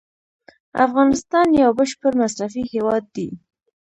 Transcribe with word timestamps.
افغانستان 0.85 1.47
یو 1.63 1.71
بشپړ 1.79 2.11
مصرفي 2.21 2.63
هیواد 2.73 3.03
دی. 3.15 3.29